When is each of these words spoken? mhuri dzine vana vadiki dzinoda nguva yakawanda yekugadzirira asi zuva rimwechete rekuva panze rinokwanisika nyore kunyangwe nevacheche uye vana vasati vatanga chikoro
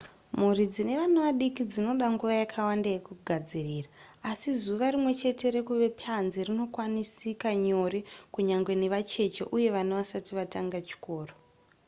mhuri 0.37 0.63
dzine 0.73 0.93
vana 1.01 1.17
vadiki 1.25 1.63
dzinoda 1.71 2.05
nguva 2.13 2.33
yakawanda 2.43 2.87
yekugadzirira 2.95 3.89
asi 4.31 4.49
zuva 4.61 4.85
rimwechete 4.93 5.45
rekuva 5.55 5.87
panze 6.01 6.39
rinokwanisika 6.47 7.49
nyore 7.65 7.99
kunyangwe 8.33 8.73
nevacheche 8.81 9.43
uye 9.55 9.67
vana 9.75 9.93
vasati 9.99 10.31
vatanga 10.39 10.77
chikoro 10.87 11.33